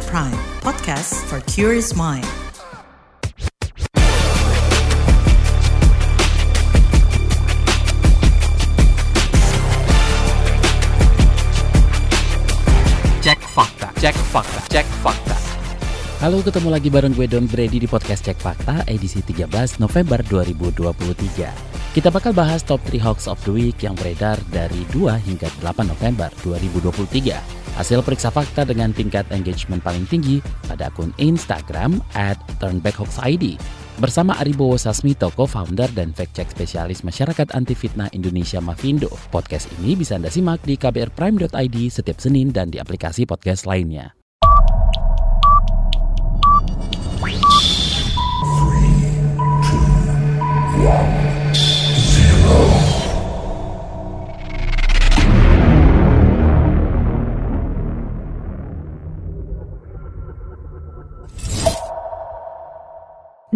[0.00, 2.24] KBR Prime, podcast for curious mind.
[13.20, 15.36] Cek fakta, cek fakta, cek fakta.
[16.24, 21.92] Halo, ketemu lagi bareng gue Don Brady di podcast Cek Fakta edisi 13 November 2023.
[21.92, 25.92] Kita bakal bahas top 3 hoax of the week yang beredar dari 2 hingga 8
[25.92, 27.59] November 2023.
[27.78, 33.60] Hasil periksa fakta dengan tingkat engagement paling tinggi pada akun Instagram at turnbackhoaxid.
[34.00, 39.12] Bersama Aribowo Sasmito, co-founder dan fact-check spesialis masyarakat anti fitnah Indonesia Mavindo.
[39.28, 44.16] Podcast ini bisa Anda simak di kbrprime.id setiap Senin dan di aplikasi podcast lainnya.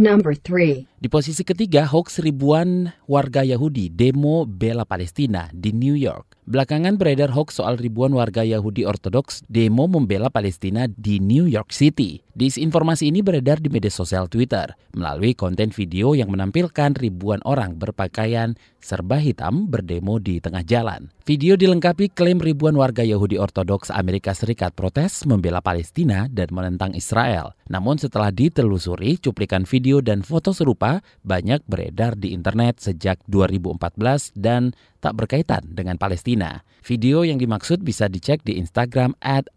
[0.04, 1.00] Number 3.
[1.00, 6.43] Di posisi ketiga, hoax ribuan warga Yahudi demo bela Palestina di New York.
[6.44, 12.20] Belakangan beredar hoax soal ribuan warga Yahudi Ortodoks demo membela Palestina di New York City.
[12.36, 18.60] Disinformasi ini beredar di media sosial Twitter melalui konten video yang menampilkan ribuan orang berpakaian
[18.76, 21.08] serba hitam berdemo di tengah jalan.
[21.24, 27.56] Video dilengkapi klaim ribuan warga Yahudi Ortodoks Amerika Serikat protes membela Palestina dan menentang Israel.
[27.72, 34.76] Namun setelah ditelusuri, cuplikan video dan foto serupa banyak beredar di internet sejak 2014 dan
[35.04, 36.64] tak berkaitan dengan Palestina.
[36.80, 39.52] Video yang dimaksud bisa dicek di Instagram at.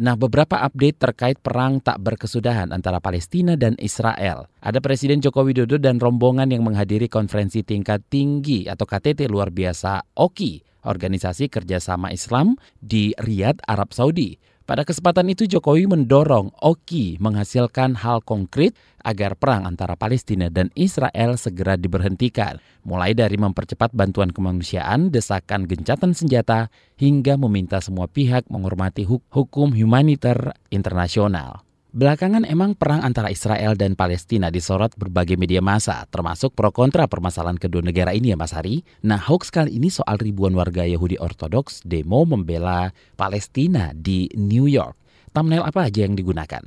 [0.00, 4.50] Nah, beberapa update terkait perang tak berkesudahan antara Palestina dan Israel.
[4.58, 10.18] Ada Presiden Joko Widodo dan rombongan yang menghadiri konferensi tingkat tinggi atau KTT luar biasa
[10.18, 14.49] OKI, Organisasi Kerjasama Islam di Riyadh, Arab Saudi.
[14.70, 21.34] Pada kesempatan itu Jokowi mendorong OKI menghasilkan hal konkret agar perang antara Palestina dan Israel
[21.34, 22.62] segera diberhentikan.
[22.86, 30.54] Mulai dari mempercepat bantuan kemanusiaan, desakan gencatan senjata, hingga meminta semua pihak menghormati hukum humaniter
[30.70, 31.66] internasional.
[31.90, 37.58] Belakangan emang perang antara Israel dan Palestina disorot berbagai media massa, termasuk pro kontra permasalahan
[37.58, 38.86] kedua negara ini ya Mas Hari.
[39.02, 44.94] Nah hoax kali ini soal ribuan warga Yahudi Ortodoks demo membela Palestina di New York.
[45.34, 46.62] Thumbnail apa aja yang digunakan?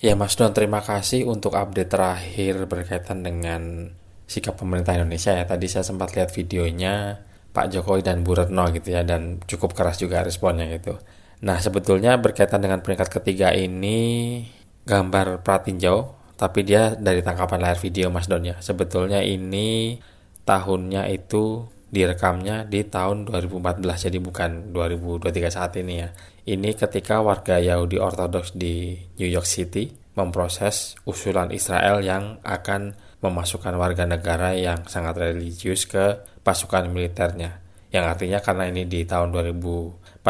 [0.00, 3.92] Ya Mas Don, terima kasih untuk update terakhir berkaitan dengan
[4.24, 5.44] sikap pemerintah Indonesia ya.
[5.44, 7.20] Tadi saya sempat lihat videonya
[7.52, 10.96] Pak Jokowi dan Bu Retno gitu ya, dan cukup keras juga responnya gitu.
[11.44, 18.10] Nah sebetulnya berkaitan dengan peringkat ketiga ini gambar pratinjau tapi dia dari tangkapan layar video
[18.10, 18.58] Mas Don ya.
[18.58, 19.94] Sebetulnya ini
[20.42, 26.10] tahunnya itu direkamnya di tahun 2014 jadi bukan 2023 saat ini ya.
[26.42, 33.78] Ini ketika warga Yahudi Ortodoks di New York City memproses usulan Israel yang akan memasukkan
[33.78, 37.62] warga negara yang sangat religius ke pasukan militernya.
[37.94, 40.26] Yang artinya karena ini di tahun 2014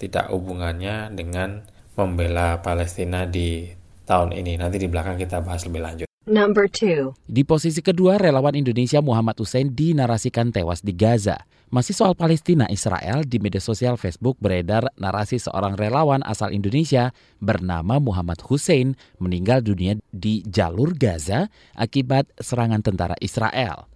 [0.00, 1.60] tidak hubungannya dengan
[1.92, 4.58] membela Palestina di tahun ini.
[4.58, 6.06] Nanti di belakang kita bahas lebih lanjut.
[6.22, 7.26] Number 2.
[7.26, 11.42] Di posisi kedua, relawan Indonesia Muhammad Hussein dinarasikan tewas di Gaza.
[11.72, 17.10] Masih soal Palestina Israel, di media sosial Facebook beredar narasi seorang relawan asal Indonesia
[17.42, 23.91] bernama Muhammad Hussein meninggal dunia di jalur Gaza akibat serangan tentara Israel.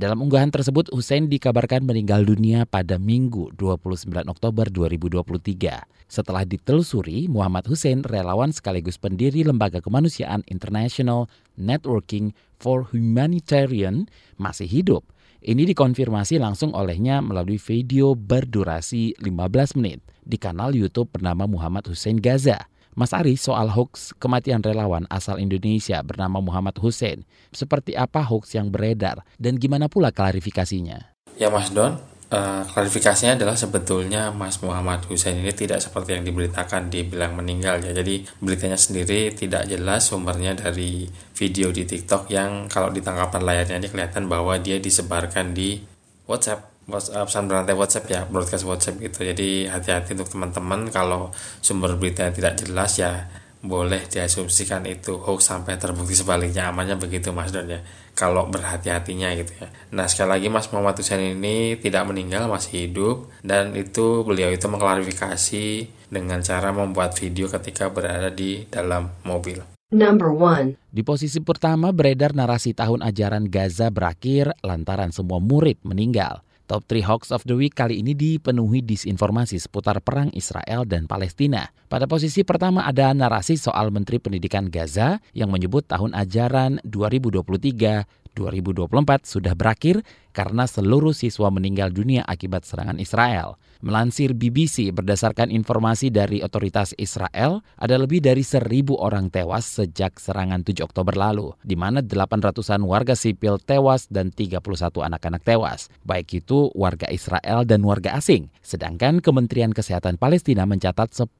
[0.00, 5.76] Dalam unggahan tersebut, Hussein dikabarkan meninggal dunia pada Minggu 29 Oktober 2023.
[6.08, 11.28] Setelah ditelusuri, Muhammad Hussein relawan sekaligus pendiri Lembaga Kemanusiaan International
[11.60, 14.08] Networking for Humanitarian
[14.40, 15.04] masih hidup.
[15.44, 22.16] Ini dikonfirmasi langsung olehnya melalui video berdurasi 15 menit di kanal YouTube bernama Muhammad Hussein
[22.16, 22.69] Gaza.
[22.98, 27.22] Mas Ari soal hoax kematian relawan asal Indonesia bernama Muhammad Hussein.
[27.54, 31.14] Seperti apa hoax yang beredar dan gimana pula klarifikasinya?
[31.38, 31.96] Ya Mas Don,
[32.30, 37.94] uh, klarifikasinya adalah sebetulnya Mas Muhammad Hussein ini tidak seperti yang diberitakan dibilang meninggal ya.
[37.94, 43.76] Jadi beritanya sendiri tidak jelas sumbernya dari video di TikTok yang kalau di tangkapan layarnya
[43.82, 45.82] ini kelihatan bahwa dia disebarkan di
[46.30, 49.24] WhatsApp WhatsApp pesan berantai WhatsApp ya broadcast WhatsApp gitu.
[49.24, 50.90] Jadi hati-hati untuk teman-teman.
[50.90, 51.30] Kalau
[51.62, 56.72] sumber berita yang tidak jelas ya boleh diasumsikan itu hoax sampai terbukti sebaliknya.
[56.72, 57.80] Amannya begitu Mas Don ya.
[58.16, 59.68] Kalau berhati-hatinya gitu ya.
[59.94, 63.30] Nah sekali lagi Mas Muhammad Hussein ini tidak meninggal masih hidup.
[63.40, 65.66] Dan itu beliau itu mengklarifikasi
[66.10, 69.62] dengan cara membuat video ketika berada di dalam mobil.
[69.90, 70.94] Number 1.
[70.94, 76.46] Di posisi pertama beredar narasi tahun ajaran Gaza berakhir lantaran semua murid meninggal.
[76.70, 81.66] Top 3 Hoax of the Week kali ini dipenuhi disinformasi seputar perang Israel dan Palestina.
[81.90, 89.26] Pada posisi pertama ada narasi soal Menteri Pendidikan Gaza yang menyebut tahun ajaran 2023 2024
[89.26, 93.58] sudah berakhir karena seluruh siswa meninggal dunia akibat serangan Israel.
[93.80, 100.60] Melansir BBC berdasarkan informasi dari otoritas Israel, ada lebih dari seribu orang tewas sejak serangan
[100.60, 104.60] 7 Oktober lalu, di mana 800-an warga sipil tewas dan 31
[105.00, 108.52] anak-anak tewas, baik itu warga Israel dan warga asing.
[108.60, 111.32] Sedangkan Kementerian Kesehatan Palestina mencatat 10.000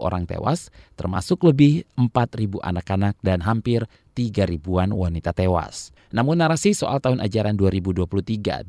[0.00, 3.84] orang tewas, termasuk lebih 4.000 anak-anak dan hampir
[4.16, 5.92] 3 ribuan wanita tewas.
[6.08, 8.64] Namun narasi soal tahun ajaran 2023-2024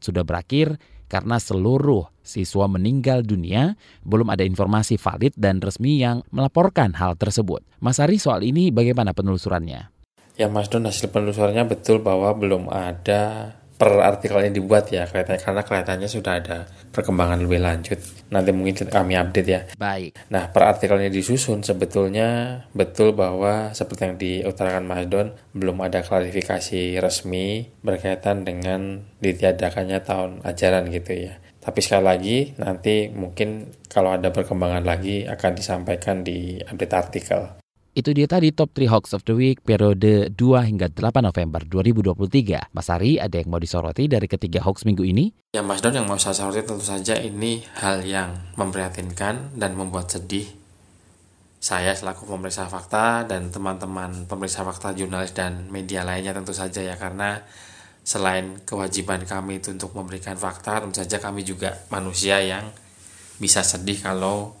[0.00, 0.80] sudah berakhir
[1.12, 3.76] karena seluruh siswa meninggal dunia,
[4.08, 7.60] belum ada informasi valid dan resmi yang melaporkan hal tersebut.
[7.84, 9.92] Mas Ari soal ini bagaimana penelusurannya?
[10.34, 15.60] Ya Mas Don hasil penelusurannya betul bahwa belum ada per artikelnya dibuat ya kelihatannya karena
[15.60, 16.58] kelihatannya sudah ada
[16.88, 18.00] perkembangan lebih lanjut.
[18.32, 19.60] Nanti mungkin kami update ya.
[19.76, 20.16] Baik.
[20.32, 26.96] Nah per artikelnya disusun sebetulnya betul bahwa seperti yang diutarakan Mas Don belum ada klarifikasi
[26.96, 31.36] resmi berkaitan dengan ditiadakannya tahun ajaran gitu ya.
[31.60, 37.63] Tapi sekali lagi nanti mungkin kalau ada perkembangan lagi akan disampaikan di update artikel
[37.94, 40.34] itu dia tadi top 3 hoax of the week periode 2
[40.66, 42.74] hingga 8 November 2023.
[42.74, 45.30] Mas Ari, ada yang mau disoroti dari ketiga hoax minggu ini?
[45.54, 50.10] Ya Mas Don yang mau saya soroti tentu saja ini hal yang memprihatinkan dan membuat
[50.10, 50.50] sedih.
[51.62, 56.98] Saya selaku pemeriksa fakta dan teman-teman pemeriksa fakta jurnalis dan media lainnya tentu saja ya
[56.98, 57.40] karena
[58.04, 62.68] selain kewajiban kami itu untuk memberikan fakta, tentu saja kami juga manusia yang
[63.38, 64.52] bisa sedih kalau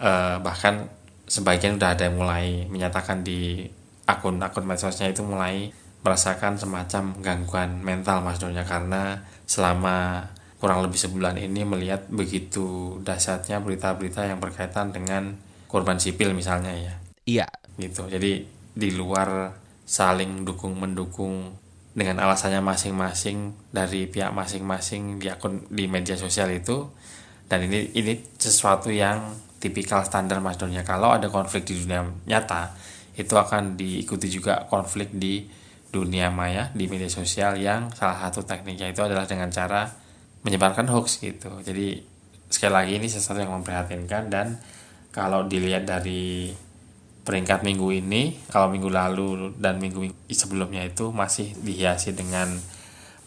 [0.00, 0.97] eh, bahkan
[1.28, 3.68] sebagian udah ada yang mulai menyatakan di
[4.08, 5.70] akun-akun medsosnya itu mulai
[6.00, 10.24] merasakan semacam gangguan mental mas Donya karena selama
[10.58, 15.38] kurang lebih sebulan ini melihat begitu dahsyatnya berita-berita yang berkaitan dengan
[15.70, 16.94] korban sipil misalnya ya.
[17.28, 17.46] Iya.
[17.78, 18.08] Gitu.
[18.10, 18.42] Jadi
[18.74, 19.54] di luar
[19.84, 21.54] saling dukung mendukung
[21.94, 26.86] dengan alasannya masing-masing dari pihak masing-masing di akun di media sosial itu
[27.48, 32.76] dan ini ini sesuatu yang tipikal standar Mas Donya kalau ada konflik di dunia nyata
[33.18, 35.42] itu akan diikuti juga konflik di
[35.88, 39.88] dunia maya di media sosial yang salah satu tekniknya itu adalah dengan cara
[40.44, 41.50] menyebarkan hoax gitu.
[41.64, 41.98] Jadi
[42.46, 44.60] sekali lagi ini sesuatu yang memprihatinkan dan
[45.10, 46.52] kalau dilihat dari
[47.26, 52.56] peringkat minggu ini kalau minggu lalu dan minggu sebelumnya itu masih dihiasi dengan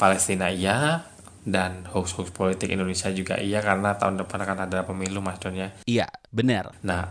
[0.02, 1.06] Palestina iya
[1.42, 5.74] dan hoax-hoax politik Indonesia juga iya karena tahun depan akan ada pemilu Mas Don ya.
[5.90, 6.78] Iya, benar.
[6.86, 7.10] Nah,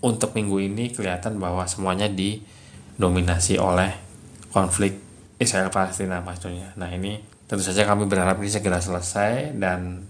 [0.00, 3.92] untuk minggu ini kelihatan bahwa semuanya didominasi oleh
[4.48, 4.96] konflik
[5.36, 6.72] Israel Palestina Mas Don ya.
[6.80, 10.08] Nah, ini tentu saja kami berharap ini segera selesai dan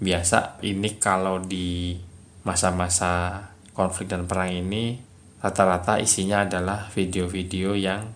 [0.00, 1.96] biasa ini kalau di
[2.44, 4.96] masa-masa konflik dan perang ini
[5.40, 8.12] rata-rata isinya adalah video-video yang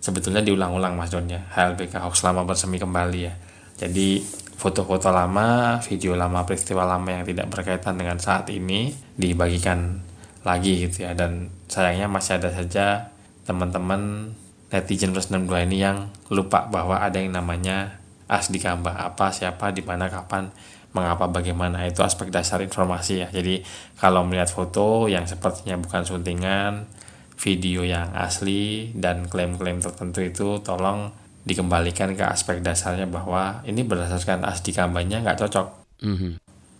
[0.00, 1.44] sebetulnya diulang-ulang Mas Don ya.
[1.52, 4.22] HLBK hoax lama bersemi kembali ya jadi
[4.62, 9.98] foto-foto lama, video lama, peristiwa lama yang tidak berkaitan dengan saat ini dibagikan
[10.46, 11.18] lagi gitu ya.
[11.18, 13.10] Dan sayangnya masih ada saja
[13.42, 14.30] teman-teman
[14.70, 17.98] netizen plus 62 ini yang lupa bahwa ada yang namanya
[18.30, 20.54] asli gambar apa, siapa, di mana, kapan,
[20.94, 21.82] mengapa, bagaimana.
[21.84, 23.28] Itu aspek dasar informasi ya.
[23.34, 23.66] Jadi
[23.98, 26.86] kalau melihat foto yang sepertinya bukan suntingan,
[27.34, 31.10] video yang asli dan klaim-klaim tertentu itu tolong
[31.42, 35.66] dikembalikan ke aspek dasarnya bahwa ini berdasarkan asli kampanye nggak cocok.
[36.02, 36.32] Mm-hmm.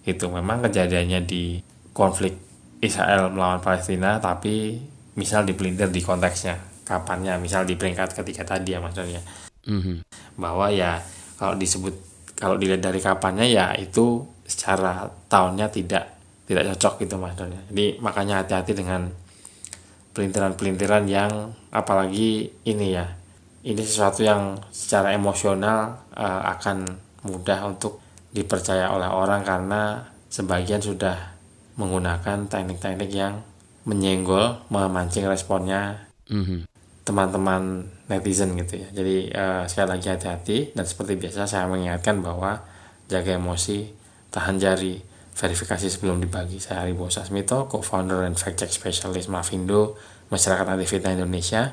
[0.06, 1.58] Itu memang kejadiannya di
[1.90, 2.38] konflik
[2.82, 4.78] Israel melawan Palestina, tapi
[5.18, 9.22] misal dipelintir di konteksnya, kapannya, misal di peringkat ketiga tadi ya maksudnya.
[9.66, 9.96] Mm-hmm.
[10.38, 11.02] Bahwa ya
[11.38, 11.94] kalau disebut
[12.38, 16.04] kalau dilihat dari kapannya ya itu secara tahunnya tidak
[16.46, 17.62] tidak cocok gitu maksudnya.
[17.70, 19.10] Jadi makanya hati-hati dengan
[20.12, 23.06] pelintiran-pelintiran yang apalagi ini ya
[23.62, 26.86] ini sesuatu yang secara emosional uh, akan
[27.22, 28.02] mudah untuk
[28.34, 31.36] dipercaya oleh orang karena sebagian sudah
[31.78, 33.44] menggunakan teknik-teknik yang
[33.86, 36.66] menyenggol, memancing responnya mm-hmm.
[37.06, 38.88] teman-teman netizen gitu ya.
[38.90, 42.62] Jadi uh, sekali lagi hati-hati dan seperti biasa saya mengingatkan bahwa
[43.06, 43.90] jaga emosi,
[44.32, 45.02] tahan jari,
[45.32, 46.60] verifikasi sebelum dibagi.
[46.60, 49.96] Saya Aribo Sasmito, co-founder dan fact check specialist Mavindo,
[50.28, 51.72] Masyarakat Anti Fitnah Indonesia.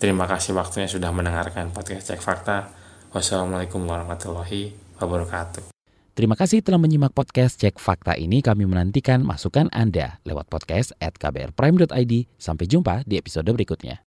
[0.00, 2.72] Terima kasih waktunya sudah mendengarkan podcast Cek Fakta.
[3.12, 5.76] Wassalamualaikum warahmatullahi wabarakatuh.
[6.16, 8.40] Terima kasih telah menyimak podcast Cek Fakta ini.
[8.40, 12.32] Kami menantikan masukan Anda lewat podcast at kbrprime.id.
[12.40, 14.00] Sampai jumpa di episode berikutnya.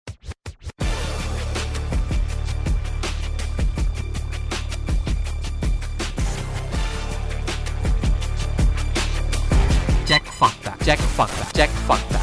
[10.08, 12.21] Cek Fakta, Cek Fakta, Cek Fakta.